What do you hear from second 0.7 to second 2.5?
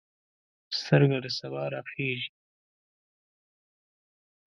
سترګه د سبا راخیژي